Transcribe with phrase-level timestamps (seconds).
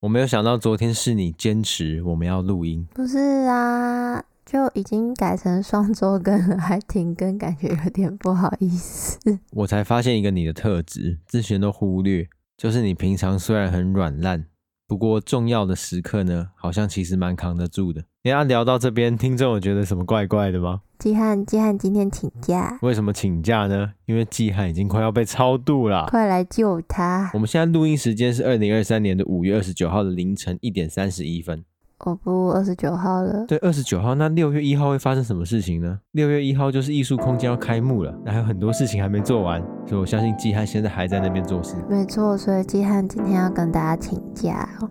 [0.00, 2.86] 我没有想到昨天是你坚持我们要录音。
[2.94, 9.18] 不是啊，就已经改成双周更了，还停更，感觉有点不好意思。
[9.50, 14.44] 我才发现一个你的特质，之前都忽略，就是你平常虽然很软烂。
[14.88, 18.02] 不过重要的时刻呢，好像其实蛮扛得住的。
[18.24, 20.80] 你要聊到这边，听众有觉得什么怪怪的吗？
[20.98, 22.78] 季汉，季汉今天请假。
[22.80, 23.92] 为什么请假呢？
[24.06, 27.30] 因为季汉已经快要被超度了，快来救他！
[27.34, 31.62] 我们现在录音时间是二零二三年的五月二十九号的凌晨一点三十一分。
[32.00, 33.44] 哦不，二十九号了。
[33.46, 34.14] 对，二十九号。
[34.14, 35.98] 那六月一号会发生什么事情呢？
[36.12, 41.74] 六月一号就是艺术空间要开幕了，那还有很多事情还没做完，所以我相信季汉现在还在那边做事。
[41.88, 44.88] 没错，所以季汉今天要跟大家请假哦。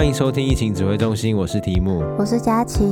[0.00, 2.82] 欢迎收听疫情指挥中心，我是提姆，我是佳琪。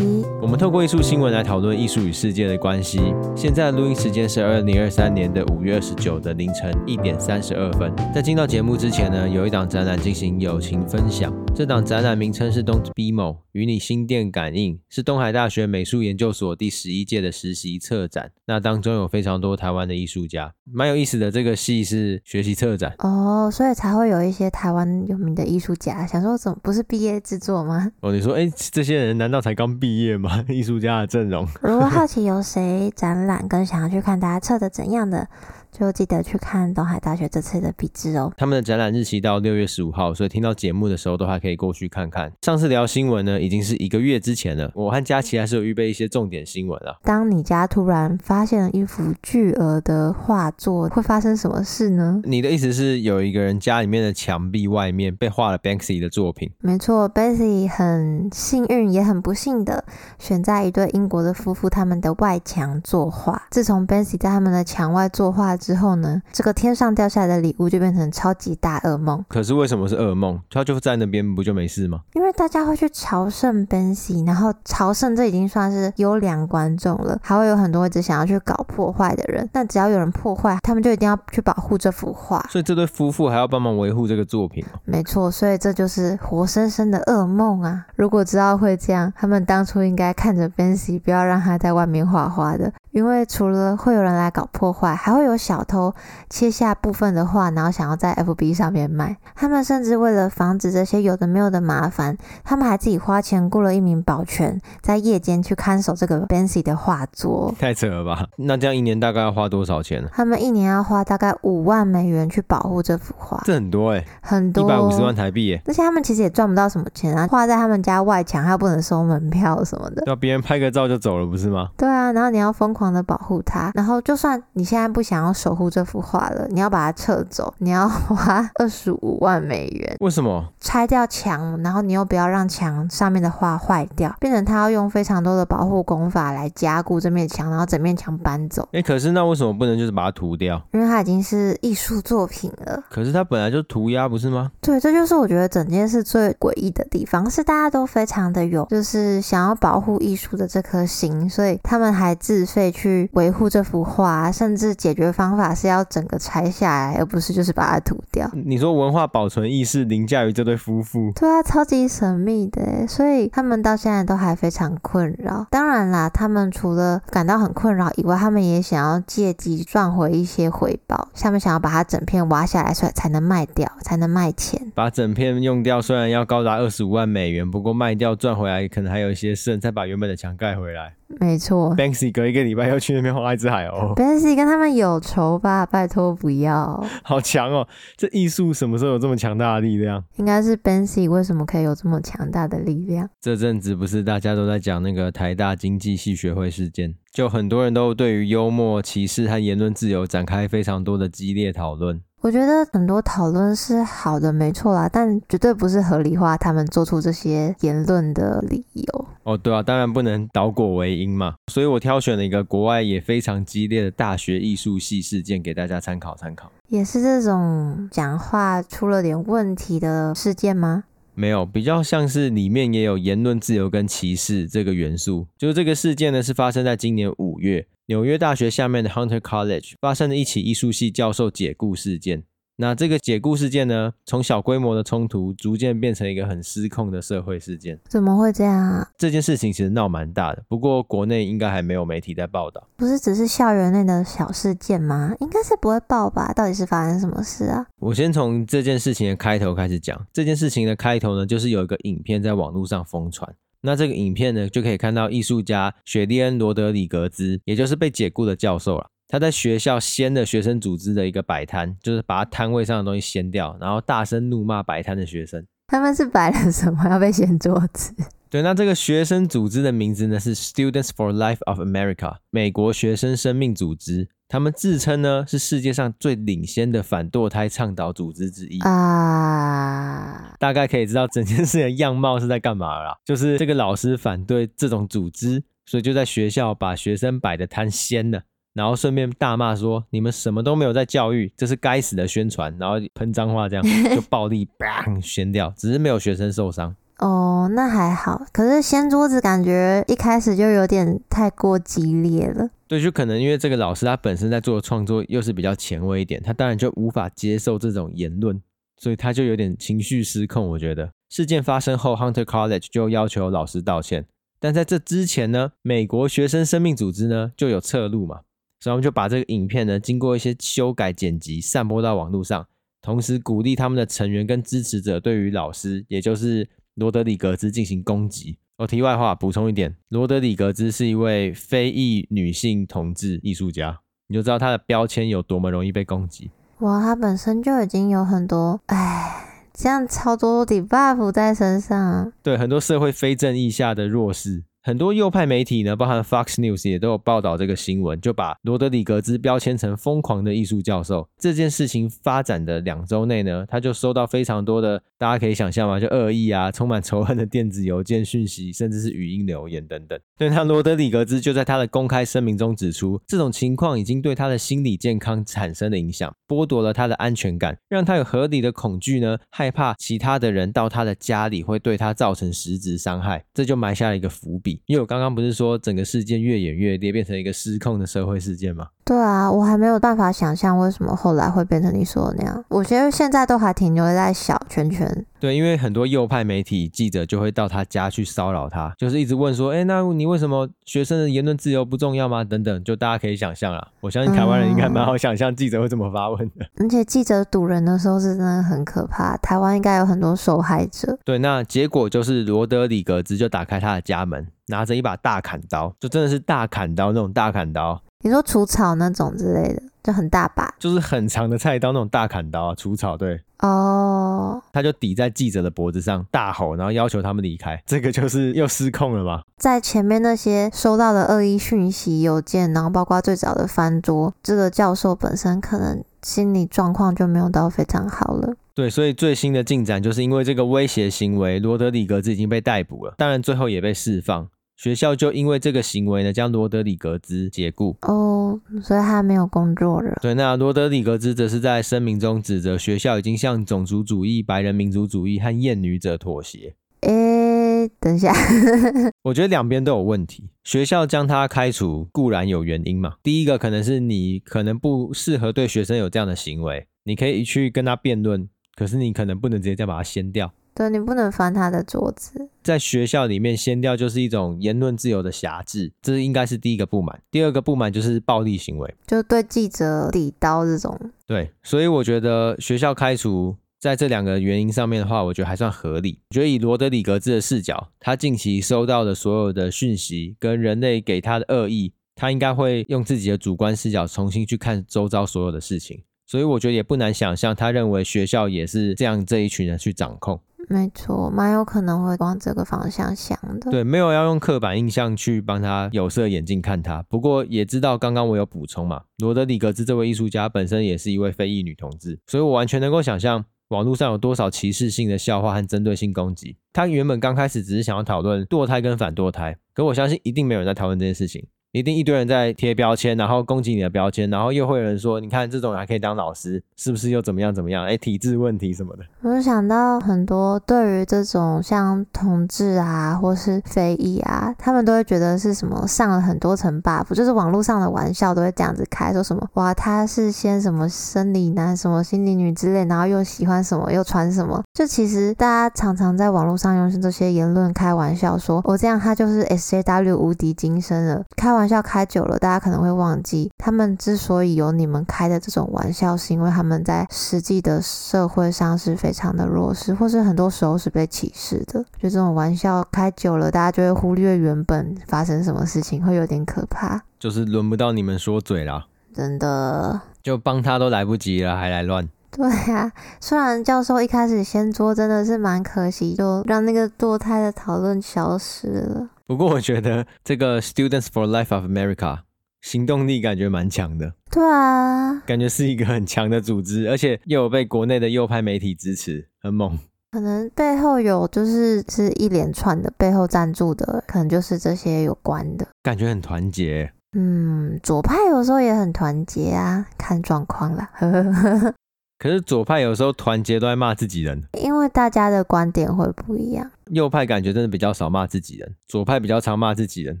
[0.42, 3.00] 我们透过艺术新闻来讨论艺术与世界的关系。
[3.36, 7.94] 现在录音时间是二零二三年的五月二十九的凌晨一点三十二分。
[8.12, 11.32] 在进到节目之前呢，有一档展览进行友情分享。
[11.58, 18.30] 这档展览名称是 Don't BMO，与你心电感应，是东海大学美术研究所第十一届的实习策展。
[18.46, 21.32] 那当中有非常多台湾的艺术家，蛮有意思的。
[21.32, 26.06] 这个系是学习策展哦，所以才会有一些台湾有名的艺术家。
[26.06, 26.78] 想说怎么不是？
[26.78, 27.90] 是毕业制作吗？
[28.02, 30.40] 哦，你说，哎，这些人难道才刚毕业吗？
[30.48, 31.44] 艺术家的阵容。
[31.60, 35.26] 如果好 奇有谁展览，跟想要去看大家策的怎样的？
[35.70, 38.32] 就记得去看东海大学这次的毕制哦。
[38.36, 42.32] 他们的展览日期到六月十五号，所以听到节目的时候都还可以过去看看。
[42.42, 44.70] 上次聊新闻呢，已经是一个月之前了。
[44.74, 46.96] 我和佳琪还是有预备一些重点新闻啊。
[47.02, 52.20] 当你家突然发现了一幅巨额的画作，会发生什么事呢？
[52.24, 56.50] 你的意思是有一个人家里面的墙壁外面被画了 Banksy 的作品？
[56.60, 59.84] 没错，Banksy 很幸运也很不幸的
[60.18, 63.46] 选在一对英国的夫妇他们的外墙作画。
[63.50, 69.24] 自从 Banksy 在他们的墙外作画之后呢，这个天上掉下来的礼物就变成超级大噩梦。
[69.28, 70.40] 可是为什么是噩梦？
[70.50, 72.00] 他就在那边不就没事吗？
[72.14, 79.48] 因为大家会去朝圣 Banksy，然后朝圣这已经算是优良观众了，还会有很多一直想要去搞破坏的人。
[79.52, 82.46] 那只要有人破坏，他们就一定要去保护这幅画。
[82.48, 84.64] 所以这对夫妇还要帮忙维护这个作品。
[84.84, 87.86] 没错，所以这就是活生生的噩梦啊！
[87.96, 92.72] 如果知道会这样，他们当初应该看着 Banksy，不要让他在外面画画的。
[92.90, 95.94] 因为除了会有人来搞破坏，还会有小偷
[96.28, 99.16] 切下部分的画，然后想要在 FB 上面卖。
[99.34, 107.54] 他们甚至为了防止这些有的没有的麻烦，他们还自己花钱雇了一名保全，在夜间去看守这个 Banksy 的画作。
[107.58, 108.26] 太扯了吧？
[108.36, 110.08] 那这样一年大概要花多少钱呢？
[110.12, 113.40] 他们一年要花大概五万美元去保护这幅画。
[113.44, 115.62] 这很多哎、欸，很多，一百五十万台币哎。
[115.66, 120.02] 而且他们其实也赚不到什么钱啊，画在他们家外墙，还不能收门票什么的。
[120.06, 121.68] 要别人拍个照就走了，不是吗？
[121.76, 129.96] 对啊，然后你要疯狂的保护它，然后就算你现在不想要守护这幅画了，你要把它撤走，你要花二十五万美元。
[130.00, 130.46] 为什么？
[130.60, 138.68] 拆掉墙，然后你又不要让墙上面的画坏掉，变成他要用非常多的保护工法来加固这面墙，然后整面墙搬走。
[138.72, 140.62] 哎，可是那为什么不能就是把它涂掉？
[140.72, 142.82] 因为它已经是艺术作品了。
[142.88, 144.50] 可是它本来就涂鸦，不是吗？
[144.60, 158.30] 对，这就是我觉得整件事最诡异的地方，是大家都非常的有，就是想要保护艺术的这颗心，所以他们还自费去维护这幅画，甚至解决方法是要整个拆下来，而不是就是把它涂掉。
[158.32, 161.12] 你说文化保存意识凌驾于这对夫妇？
[161.14, 165.46] 对啊，超级神秘的，所以他们到现在都还非常困扰。
[165.50, 171.08] 当然啦，他们除了感到很困扰以外，他们也想要借机赚回一些回报。
[171.14, 174.72] 他们想要把它整片挖下来，所以才能卖掉，才能卖钱。
[174.74, 180.94] 把整片用掉，虽然要高达二十五万美元，不过卖掉赚回来，可能还有一些剩，再把原本的墙盖回来。
[181.20, 183.94] 没错，Banksy 隔一个礼拜要去那边画一只海鸥。
[183.94, 185.64] Banksy 跟他们有仇吧？
[185.64, 186.84] 拜托不要。
[187.02, 187.66] 好强哦！
[187.96, 190.04] 这艺术什么时候有这么强大的力量？
[190.16, 193.08] 应该是 Banksy 为什么可以有这么强大的力量？
[193.20, 202.00] 这阵子不是大家都在讲那个台大经济系学会事件，就很多人都对于幽默、歧视和言论自由展开非常多的激烈讨论。
[202.20, 209.06] 我觉得很多讨论是好的，没错啦，但绝对不是合理化他们做出这些言论的理由。
[209.22, 216.50] 哦，对啊，当然不能倒果为因嘛，所以我挑选了一个国外也非常激烈的大学艺术系事件给大家参考参考。
[216.66, 220.84] 也是这种讲话出了点问题的事件吗？
[221.14, 225.26] 没有，比较像是里面也有言论自由跟歧视这个元素。
[225.36, 227.66] 就这个事件呢，是发生在今年五月。
[227.88, 232.22] 纽约大学下面的 Hunter College 发生了一起艺术系教授解雇事件。
[232.56, 237.80] 那这个解雇事件呢，从小规模的冲突逐渐变成一个很失控的社会事件。
[237.88, 238.90] 怎么会这样啊？
[238.98, 242.62] 这件事情其实闹蛮大的，不过国内应该还没有媒体在报道。
[242.76, 245.14] 不是只是校园内的小事件吗？
[245.20, 246.30] 应该是不会报吧？
[246.34, 247.66] 到底是发生什么事啊？
[247.80, 249.98] 我先从这件事情的开头开始讲。
[250.12, 253.34] 这件事情的开头呢，就是有一个影片在网络上疯传。
[253.62, 258.86] 那这个影片呢，就可以看到艺术家雪莉恩·罗德里格兹，也就是被解雇的教授了。
[259.08, 265.44] 他在学校掀了学生组织的一个摆摊，就是把他摊位上的东西掀掉，然后大声怒骂摆摊的学生。
[265.66, 267.94] 他们是摆了什么要被掀桌子？
[268.30, 274.08] 对，那这个学生组织的名字呢是 Students for Life of America，美国学生生命组织。
[274.28, 280.34] 他们自称呢是世界上最领先的反堕胎倡导组织之一啊。
[280.38, 288.22] 大概可以知道整件事的样貌是在干嘛啦，就是这个老师反对这种组织，所以就在学校把学生摆的摊掀了。
[288.54, 293.64] 然后顺便大骂说：“你们什么都没有在教育，这是该死的宣传。”然后喷脏话，这样
[293.94, 296.74] 就暴力砰掀掉，只是没有学生受伤。
[296.98, 298.26] 哦，那还好。
[298.32, 302.50] 可是掀桌子感觉一开始就有点太过激烈了。
[302.66, 308.42] 对，就可能因为这个老师他本身在做创作又是比较前卫一点，他当然就无法接受这种言论，
[308.76, 310.48] 所以他就有点情绪失控。
[310.50, 314.04] 我觉得事件发生后，Hunter College 就要求老师道歉，
[314.40, 318.20] 但在这之前呢，美国学生生命组织呢就有侧录嘛。
[318.60, 322.44] 所以我们就把这个影片呢，经过一些修改剪辑，散播到网络上，
[322.82, 326.48] 同时鼓励他们的成员跟支持者对于老师，也就是
[326.78, 328.38] 罗德里格兹进行攻击。
[328.56, 336.30] 哦，题外话补充一点，罗德里格兹是一位非裔女性同志艺术家，你就知道她的标签有多么容易被攻击。
[336.60, 342.12] 哇，她本身就已经有很多，哎，这样超多 debuff 在身上。
[342.22, 344.44] 对，很多社会非正义下的弱势。
[344.68, 351.08] 很多右派媒体呢，包含 Fox News 也都有报道这个新闻，就把罗德里格兹标签成疯狂的艺术教授。
[351.16, 359.98] 这件事情发展的两周内呢，他就收到非常多的，大家可以想象嘛，就恶意啊，充满仇恨的电子邮件讯息，甚至是语音留言等等。
[360.18, 374.57] 对，他罗德里格兹就在他的公开声明中指出，这种情况已经对他的心理健康产生了影响，剥夺了他的安全感，让他有合理的恐惧呢，害怕其他的人到他的家里会对他造成实质伤害，这就埋下了一个伏笔。
[374.66, 378.68] 因为我刚刚不是说整个事件越演越烈，变成一个失控的社会事件吗？
[378.84, 382.44] 对啊，我还没有办法想象为什么后来会变成你说的那样。
[382.48, 385.04] 我觉得现在都还停留在小圈圈。
[385.20, 393.68] 对，因为很多右派媒体记者就会到他家去骚扰他，就是一直问说：“哎，那你为什么学生的言论自由不重要吗？”等等，就大家可以想象啦。
[393.80, 396.46] 我相信台湾人应该蛮好想象记者会怎么发问的。
[396.58, 400.98] 嗯， 而且记者堵人的时候是真的很可怕，台湾应该有很多受害者。
[401.04, 404.28] 对，那结果就是罗德里格兹就打开他的家门。
[404.50, 407.82] 拿着一把大砍刀，就真的是大砍刀那种大砍刀。
[408.04, 413.20] 你说除草那种之类的，就很大把，就是很长的菜刀那种大砍刀啊，除草对。
[413.40, 414.34] 哦。
[414.34, 417.60] Oh, 他就抵在记者的脖子上大吼，然后要求他们离开。
[417.66, 419.22] 这个就是又失控了吗？
[419.36, 428.34] 在前面那些收到的恶意讯息、邮件，然后包括最早的翻桌，这个教授本身可能心理状况就没有到非常好了。
[428.54, 434.28] 对，所以最新的进展就是因为这个威胁行为，罗德里格兹已经被逮捕了，当然最后也被释放。
[434.58, 439.96] 学校就因为这个行为呢，将罗德里格兹解雇哦，所以他没有工作了。
[440.02, 446.56] 对，那罗德里格兹则是在声明中指责学校已经向种族主义、白人民族主义和厌女者妥协。
[446.80, 448.12] 诶，等一下，
[449.04, 450.24] 我觉得两边都有问题。
[450.42, 460.32] 学校将他开除固然有原因嘛，第一个可能是你可能不适合对学生有这样的行为，你可以去跟他辩论，可是你可能不能直接再把他掀掉。
[460.58, 467.00] 对，你不能翻他的桌子，在学校里面掀掉就是一种言论自由的辖制，这应该是第一个不满。
[467.12, 470.76] 第二个不满就是暴力行为，就对记者抵刀这种。
[471.06, 476.00] 对，所以我觉得学校开除在这两个原因上面的话，我觉得还算合理。
[476.10, 485.80] 我觉得以罗德里格兹的视角，他近期收到的所有的讯息跟人类给他的恶意，他应该会用自己的主观视角重新去看周遭所有的事情。
[486.04, 490.20] 所以我觉得也不难想象，他认为学校也是这样这一群人去掌控。
[490.48, 493.50] 没错，蛮有可能会往这个方向想的。
[493.50, 496.82] 对，没有要用刻板印象去帮他有色眼镜看他。
[496.84, 506.36] 不过也知道，刚刚我有补充嘛，罗德里格兹这位艺术家本身也是一位非裔女同志，所以我完全能够想象网络上有多少歧视性的笑话和针对性攻击。
[506.52, 511.26] 他原本刚开始只是想要讨论堕胎跟反堕胎，可我相信一定没有人在讨论这件事情。
[511.52, 517.64] 一定一堆人在贴标签，然后攻击你的标签，然后又会有人说，你看这种人还可以当老师，是不是又怎么样怎么样？
[517.64, 518.84] 哎，体制问题什么的。
[519.00, 551.62] 我就想到很多对于这种像同志啊，或是非议啊，他们都会觉得是什么上了很多层 buff，就是网络上的玩笑都会这样子开，说什么哇他是先什么生理男，什么心理女之类，然后又喜欢什么又穿什么，就其实大家常常在网络上用这些言论开玩笑，说我、哦、这样他就是 SJW 无敌金身了，开玩笑开久了，大家可能会忘记，他们之所以有你们开的这种玩笑，是因为他们在实际的社会上是非常的弱势，或是很多时候是被歧视的。
[551.80, 556.82] 就这种玩笑开久了，大家就会忽略原本发生什么事情，会有点可怕。
[556.98, 561.88] 就是轮不到你们说嘴啦，真的，就帮他都来不及了，还来乱。
[562.10, 568.90] 对呀、啊，虽然教授一开始先作真的是蛮可惜，就让那个堕胎的讨论消失了。
[569.06, 572.00] 不过我觉得这个 Students for Life of America
[572.40, 573.94] 行动力感觉蛮强的。
[574.10, 579.58] 对啊，感觉是一个很强的组织，而且又有被国内的右派媒体支持，很猛。
[579.90, 585.46] 可能背后有就是是一连串的背后赞助的，可能就是这些有关的。
[585.62, 586.72] 感觉很团结。
[586.96, 590.70] 嗯，左派有时候也很团结啊，看状况啦。
[591.98, 596.48] 可是左派有时候团结都在骂自己人，因为大家的观点会不一样。
[596.70, 600.00] 右派感觉真的比较少骂自己人，左派比较常骂自己人。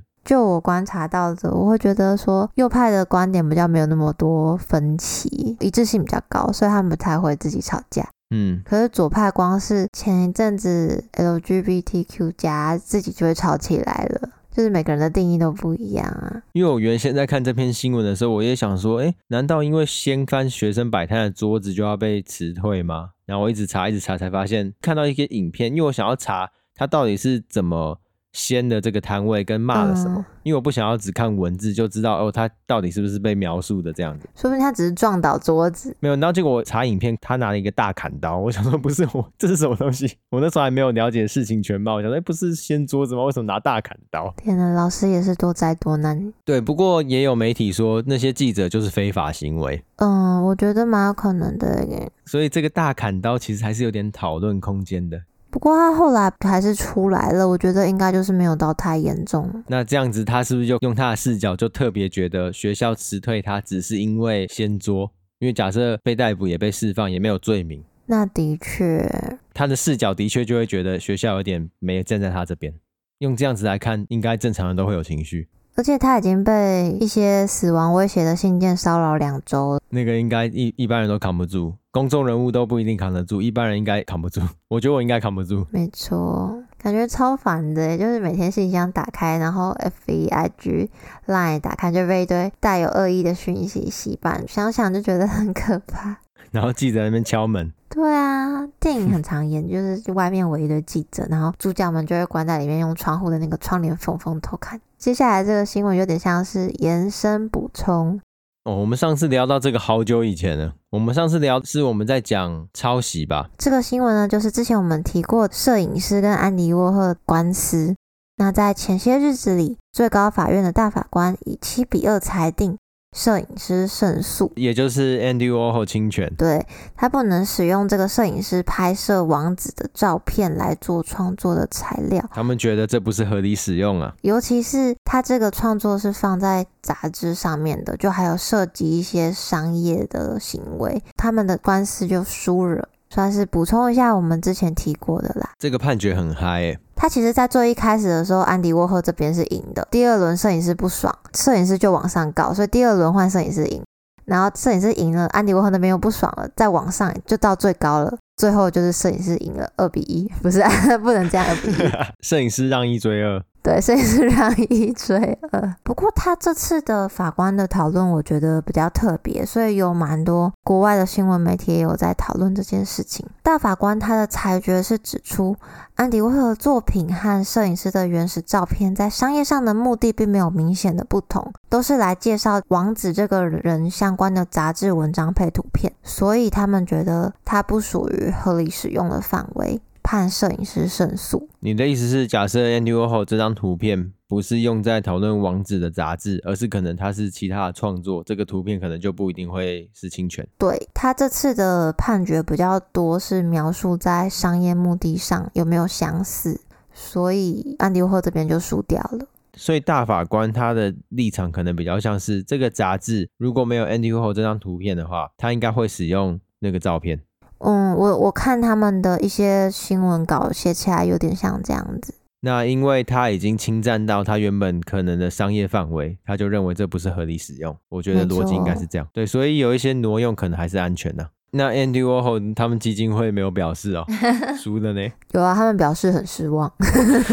[0.24, 8.08] 就我观察到的，我会觉得说右派的观点比较没有那么多分歧，一致性比较高，所以他们不太会自己吵架。
[8.30, 14.28] 嗯，可是左派光是前一阵子 LGBTQ 加自己就会吵起来了。
[14.58, 16.42] 就是每个人的定义都不一样啊。
[16.52, 23.10] 因为我原先在看这篇新闻的时候，我也想说，哎，难道因为掀翻学生摆摊的桌子就要被辞退吗？
[23.24, 28.00] 然后我一直查，一直查，才发现看到一些影片，因为我想要查他到底是怎么。
[28.32, 30.16] 掀的这个摊位跟骂了什么？
[30.18, 34.28] 嗯、因为我不想要只看文字就知道哦，他到底是不是被描述的这样子？
[34.36, 35.96] 说不定他只是撞倒桌子。
[36.00, 38.38] 没有，然后结果我查影片，他拿了一个大砍刀。
[38.40, 40.16] 我想说，不是我，这是什么东西？
[40.30, 41.94] 我那时候还没有了解事情全貌。
[41.94, 43.24] 我想说，哎，不是掀桌子吗？
[43.24, 44.32] 为什么拿大砍刀？
[44.36, 46.32] 天哪，老师也是多灾多难。
[46.44, 49.82] 对，不过也有媒体说那些记者就是非法行为。
[49.96, 52.10] 嗯，我觉得蛮有可能的耶。
[52.24, 55.20] 所以这个大砍刀其实还是有点讨论空间的。
[55.50, 59.50] 不过他后来还是出来了，我觉得应该就是没有到太严重。
[59.66, 65.10] 那这样子，他是不是就用他的视角，就特别觉得学校辞退他，只是因为掀桌？
[65.38, 67.82] 因为假设被逮捕也被释放，也没有罪名。
[68.06, 72.74] 那的确，他的视角的确就会觉得学校有点没站在他这边。
[73.18, 75.48] 用这样子来看，应该正常人都会有情绪。
[75.78, 84.40] 而且他已经被一些死亡威胁的信件骚扰两周了，那个应该一一般人都扛不住，公众人物都不一定扛得住，一般人应该扛不住。
[84.66, 85.64] 我觉得我应该扛不住。
[85.70, 89.72] 没错，感觉超烦的，就是每天信箱打开，然后
[90.04, 90.88] FB、IG、
[91.28, 96.16] Line 打开，就被一堆带有恶意的讯息洗版，想想就觉得很可怕。
[96.50, 97.72] 然后记者在那边敲门。
[97.88, 104.80] 对啊，电影很常演，就是外面围一堆记者，然后主角们就会关在里面，用窗户的那个窗帘缝缝偷看。
[104.98, 108.20] 接下来这个新闻有点像是延伸补充
[108.64, 108.74] 哦。
[108.74, 113.48] 我们上次聊到这个好久以前了，我们上次聊是我们在讲抄袭吧？
[113.56, 117.94] 这个新闻呢，就是之前我们提过摄影师跟安迪沃荷官司。
[118.38, 122.76] 那在前些日子里，最高法院的大法官以七比二裁定。
[123.16, 132.22] 摄影师胜诉，也就是 Andy Warhol 侵权，对，他不能使用这个摄影师拍摄王子的照片来做创作的材料。
[132.32, 142.88] 他们觉得这不是合理使用啊，尤其是他这个创作是放在杂志上面的，就还有涉及一些商业的行为，他们的官司就输了。
[143.10, 145.50] 算是补充一下我们之前提过的啦。
[145.58, 146.78] 这个判决很嗨诶。
[146.94, 149.86] 他其实，在最一开始的时候，安迪沃赫这边是赢的。
[149.90, 153.82] 第二轮摄影师不爽，摄影师就往上告，所以第二轮换摄影师赢。
[154.24, 158.14] 然后摄影师赢了，安迪沃赫那边又不爽了，再往上就到最高了。
[158.36, 160.62] 最后就是摄影师赢了二比一，不是
[161.02, 161.90] 不能这样二比一。
[162.20, 163.42] 摄影师让一追二。
[163.68, 165.74] 对，所以是让一追二。
[165.82, 173.26] 不过他这次的法官的讨论，我觉得比较特别，所以有蛮多国外的新闻媒体也有在讨论这件事情。
[173.42, 175.54] 大法官他的裁决是指出，
[175.96, 189.78] 安迪沃荷的作品和摄影师的原始照片在商业上的目的并没有明显的不同，都是来介绍王子这个人相关的杂志文章配图片，所以他们觉得它不属于合理使用的范围。
[190.08, 191.50] 判摄影师胜诉。
[191.60, 200.48] 你的意思是，假设 Andy Warhol 这张图片不是用在讨论王子的杂志，而是可能他是其他的创作，这个图片可能就不一定会是侵权。
[200.56, 206.58] 对，他这次的判决比较多是描述在商业目的上有没有相似，
[206.90, 209.26] 所以 Andy Warhol 这边就输掉了。
[209.58, 217.20] 所以大法官他的立场可能比较像是这个杂志如果没有 Andy Warhol 这张图片的话，他应该会使用那个照片。
[217.58, 222.14] 嗯，我我看他们的一些新闻稿写起来有点像这样子。
[222.40, 227.76] 那因为他已经侵占到他原本可能的商业范围，他就认为这不是合理使用。
[227.88, 229.08] 我觉得逻辑应该是这样。
[229.12, 231.30] 对，所以有一些挪用可能还是安全的啊。
[231.50, 234.04] 那 Andy Warhol 他们基金会没有表示哦，
[234.58, 235.08] 输了呢？
[235.32, 236.70] 有啊，他们表示很失望。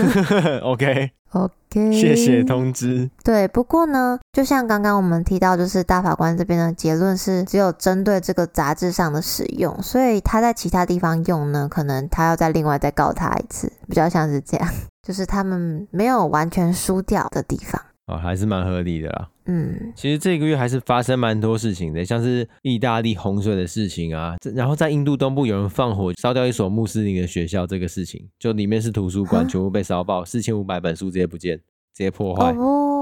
[0.63, 3.09] OK OK，谢谢通知。
[3.21, 14.69] 对，不过呢，就像刚刚我们提到，就是大法官这边的结论是只有针对这个杂志上的使用，所以他在其他地方用呢，可能他要再另外再告他一次，比较像是这样，
[15.05, 17.81] 就是他们没有完全输掉的地方。
[18.07, 19.27] 哦，还是蛮合理的啦。
[19.45, 32.53] 嗯，其实这个月还是发生蛮多事情的，像是意大利洪水的事情啊，然后在印度东部有人放火烧掉一所穆斯林的学校，这个事情就里面是图书馆，全部被烧爆，四千五百本书直接不见，直接破坏。
[32.53, 32.94] 哦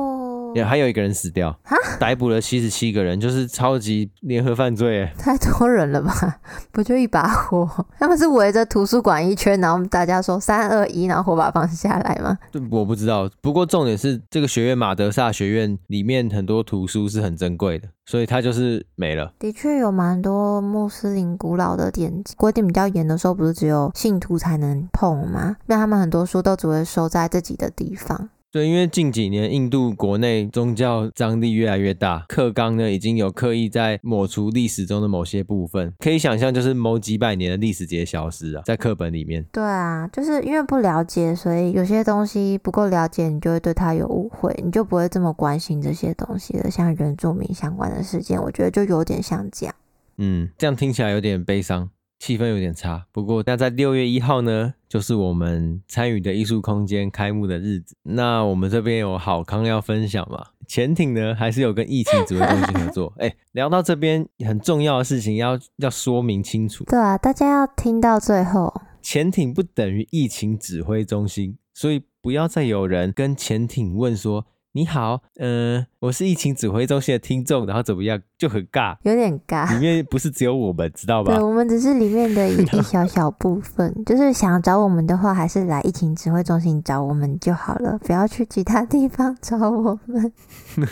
[0.55, 6.13] 也还有一个人死掉，哈，逮捕了七十七个人，就是超级联合犯罪，哎，太多人了吧？
[6.71, 7.67] 不就一把火？
[7.99, 12.37] 他们是围着图书馆一圈，然后大家说三二一，然后火把放下来吗？
[12.71, 13.29] 我不知道。
[13.41, 19.33] 不过重点是这个学院马德萨学院里面很多图书是很珍贵的，所以它就是没了。
[19.39, 25.57] 的确有蛮多穆斯林古老的典籍，规定比较严的时候，不是只有信徒才能碰吗？
[25.67, 28.29] 那他们很多书都只会收在自己的地方。
[28.53, 39.43] 对，因为近几年印度国内宗教张力越来越大，课纲呢已经有刻意在抹除历史中的某些部分，可以想象就是某几百年的历史直接消失啊，在课本里面。
[39.51, 46.69] 对啊，就是因为不了解，所以有些东西不够了解，你就会对它有误会，你就不会这么关心这些东西了。
[46.69, 49.73] 像原住民相关的事件，我觉得就有点像这样。
[50.17, 51.89] 嗯，这样听起来有点悲伤。
[52.23, 57.97] 气氛有点差，不过那在六月一号呢，就是我们参与的艺术空间开幕的日子。
[58.03, 60.41] 那我们这边有好康要分享嘛？
[60.65, 63.13] 潜艇呢，还是有跟疫情指挥中心合作？
[63.19, 66.85] 哎、欸，聊到这边很重要的事情要要说明清楚。
[66.85, 68.73] 对啊，大家要听到最后。
[69.01, 74.45] 潜艇不等于疫情指挥中心，所以不要再有人跟潜艇问说。
[74.75, 79.71] 你好，嗯、呃，我是疫情指挥中心的听众，然后怎么样，就很尬，有点尬。
[79.71, 81.35] 里面不是只有我们，知道吧？
[81.35, 90.33] 对，我们只是里面的一 一小小部分，就是想找我们的话，还是来疫情指挥中心找我们就好了，不要去其他地方找我们。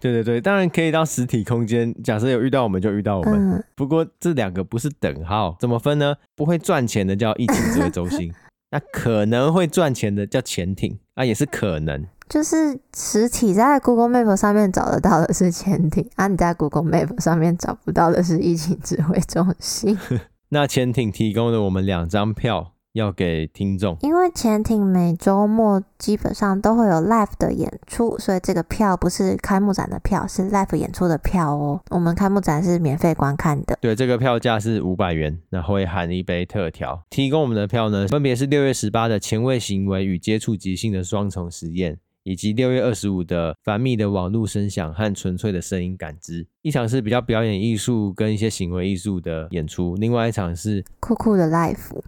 [0.00, 3.52] 对对对，当然可以到实体空间，假设有遇到我们就遇到我们。
[3.52, 6.16] 嗯、不过这两个不是等号，怎么分呢？
[6.34, 8.32] 不会赚钱的叫疫情指挥中心，
[8.70, 12.06] 那可能会赚钱的叫潜艇，啊，也是可能。
[12.28, 19.98] 就是实体在 Google Map 上面找得到的是潜艇，啊，你在 Google Map 上面找不到的是疫情指挥中心。
[20.50, 31.80] 那潜艇提供了我们两张票要给听众，因为潜艇每周末基本上都会有 live 的演出，所以这个票不是开幕展的票，是 live 演出的票哦。
[31.90, 37.00] 我们开幕展是免费观看的，对，这个票价是五百元，然后会含一杯特调。
[37.10, 41.98] 提供我们的票呢，分别是六月十八的前卫行为与接触即兴的双重实验。
[42.22, 52.02] 以及六月二十五的繁密的网络声响和纯粹的声音感知，一场是比较表演艺术跟一些行为艺术的演出，另外一场是酷酷的 life，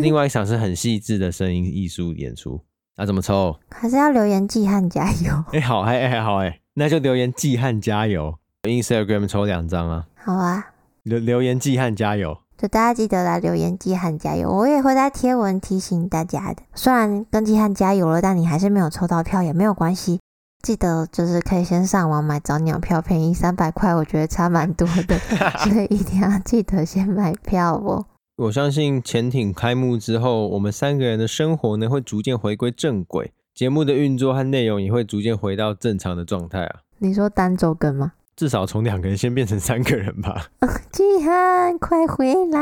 [0.00, 2.60] 另外一 场是很细致的声音艺术演出。
[2.96, 3.56] 那、啊、怎么抽？
[3.70, 5.32] 还是要留言记和加油？
[5.52, 8.36] 哎、欸，好，哎、欸、哎好哎、欸，那就留言记和加油。
[8.64, 10.08] Instagram 抽两张啊。
[10.16, 10.72] 好啊。
[11.04, 12.36] 留留言记和加油。
[12.60, 16.62] 就大家记得来留言季汉加油，我也会在贴文提醒大家的。
[16.74, 20.18] 虽然跟季汉加油了，但你还是没有抽到票也没有关系。
[20.60, 25.16] 记得就是可以先上网买早鸟票，便宜三百块，我觉得差蛮多的，
[25.62, 28.04] 所以一定要记得先买票哦。
[28.42, 36.80] 我相信潜艇开幕之后，我们三个人的生活呢会逐渐回归正轨，节目的运作和内容也会逐渐回到正常的状态啊。
[36.98, 38.14] 你说单周更吗？
[38.38, 40.46] 至少从两个人先变成三个人吧。
[40.92, 42.60] 季涵，快回来！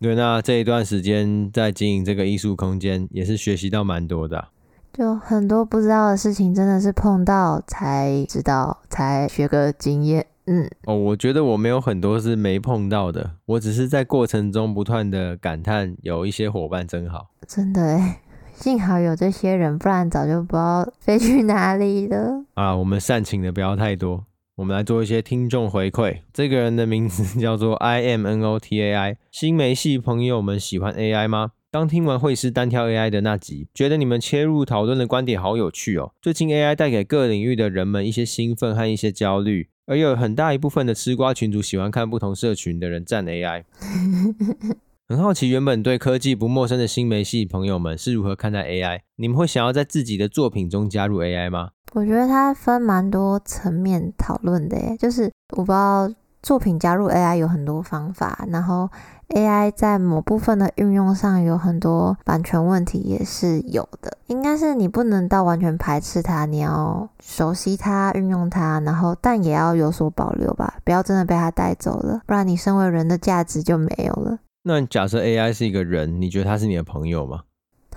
[0.00, 4.48] 对，那这一段时间在经营这个艺术空间，也是学习到蛮多的啊。
[4.92, 10.24] 就很多不知道的事情，真的是碰到才知道，才学个经验。
[10.46, 17.30] 嗯，哦，我觉得我没有很多是没碰到的，我只是在过程中不断的感叹，有一些伙伴真好。
[17.44, 18.20] 真的哎，
[18.54, 22.44] 幸好有这些人，不然早就不知道飞去哪里了。
[22.54, 24.24] 啊，我们煽情的不要太多。
[24.58, 26.18] 我们来做一些听众回馈。
[26.32, 29.16] 这个人的名字 叫做 I M N O T A I。
[29.30, 31.52] 新媒系朋友们喜欢 AI 吗？
[31.70, 36.10] 当听完会师单挑 AI 的那集，觉得你们切入讨论的观点好有趣哦。
[36.20, 43.62] 最近 AI 带给各领域的人们一些兴奋和一些焦虑，而有很大一部分的吃瓜群主喜欢看不同社群的人站 AI。
[45.08, 49.02] 很好奇，原本对科技不陌生的新媒系朋友们是如何看待 AI？
[49.14, 51.70] 你们会想要在自己的作品中加入 AI 吗？
[51.94, 56.08] 我觉得它分蛮多层面讨论的耶，就是我不知道
[56.42, 58.88] 作品加入 AI 有很多方法，然后
[59.30, 64.16] AI 在某部分的运用上有很多版权问题也是有的。
[64.26, 74.38] 应该是你不能到完全排斥它，你要熟悉它、运用它，然后但也要有所保留吧，不要真的被它带走了，不然你身为人的价值就没有了。
[74.62, 77.40] 那假设 AI 是一个人，你觉得他是你的朋友吗？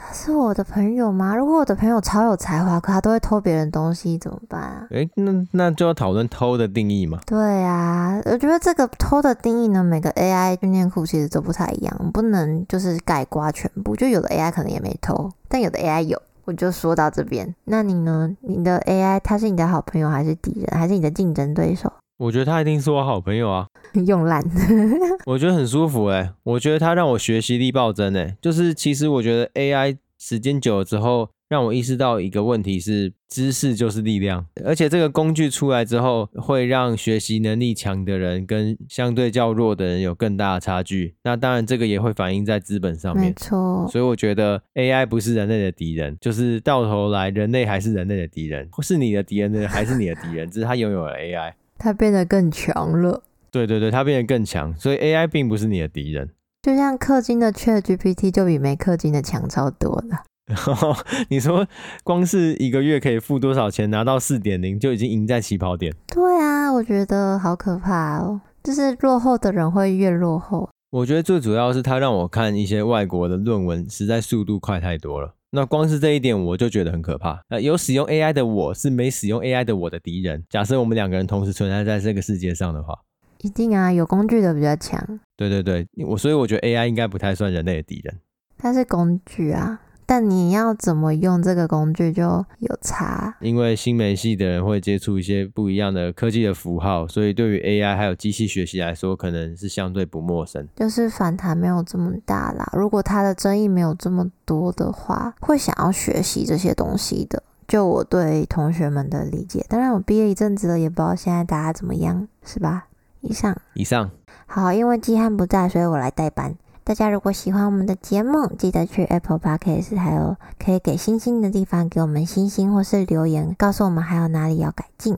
[0.04, 1.36] 他是我的朋友吗？
[1.36, 4.88] 如果我的朋友超有才华，可他都会偷别人东西，怎么办啊？
[4.90, 7.20] 诶，那那就要讨论偷的定义嘛。
[7.26, 13.96] 对啊，我觉得这个偷的定义呢，每个 AI 训练库其实都不太一样，不能就是概括全部。
[13.96, 16.20] 就有的 AI 可能也没偷，但有的 AI 有。
[16.46, 18.36] 我就说到这边，那你呢？
[18.42, 21.94] 你的 AI 他是你的好朋友还是敌人，还是你的竞争对手？
[22.18, 23.68] 我觉得他一定是我好朋友啊。
[24.06, 24.44] 用烂，
[25.26, 41.16] 我觉得很舒服哎、欸，我觉得它让我学习力暴增哎、欸，就是其实我觉得 AI 时间久了之后，让我意识到一个问题是，知识就是力量，而且这个工具出来之后，会让学习能力强的人跟相对较弱的人有更大的差距。
[41.24, 43.86] 那当然，这个也会反映在资本上面，没错。
[43.92, 53.24] 所以我觉得 AI 不是人类的敌人，就是到头来人类还是人类的敌人，或是你的敌人的还是你的敌人，只是他拥有了 AI，他变得更强了。
[53.52, 56.30] 对对对，它变得更强，所以 AI 并不是你的敌人。
[56.62, 60.24] 就像氪金的 ChatGPT 就比没氪金的强超多了。
[61.30, 61.68] 你说
[62.04, 65.94] 光是一个月可以付多少钱拿到四点零，就已经赢在起跑点。
[66.08, 70.70] 对啊，我觉得好可怕哦，就是落后的人会越落后。
[70.92, 75.34] 我觉得最主要是它让我看一些外国的论文，实在速度快太多了。
[75.52, 77.42] 那光是这一点我就觉得很可怕。
[77.50, 80.44] 呃，有使用 AI 的我是没使用 AI 的我的敌人。
[80.50, 82.94] 假设我们两个人同时存在在这个世界上的话。
[83.42, 85.20] 一定啊，有工具的比较强。
[85.36, 88.20] 对对对，我所以我觉得 AI 应该不太算人类的敌人。
[88.58, 93.36] 它是工具啊，但你要怎么用这个工具就有差。
[93.42, 100.68] 因为新媒系的人会接触一些不一样的科技的符号，所以对于 AI 还有机器学习来说，可能是相对不陌生。
[100.76, 102.70] 就是反弹没有这么大啦。
[102.74, 107.42] 如果它的争议没有这么多的话，会想要学习这些东西的。
[107.68, 112.88] 就我对同学们的理解，当然我毕业一阵子了，也不知道现在大家怎么样，是吧？
[113.22, 114.12] 以上，以上，
[114.46, 116.56] 好，因为季汉不在，所以我来代班。
[116.84, 125.16] 大家如果喜欢我们的节目，记得去 Apple Podcast，还有可以给星星的地方给我们星星，或是留言告诉我们还有哪里要改进。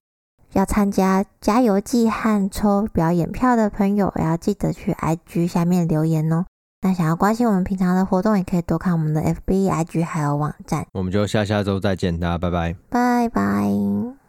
[0.51, 6.45] 要参加加油季汉抽表演票的朋友，也要记得去 IG 下面留言哦。
[6.81, 10.85] 那想要关心我们平常的活动，也可以多看我们的 FB、IG 还有网站。
[10.91, 14.22] 我们就下下周再见，大家拜拜，拜拜。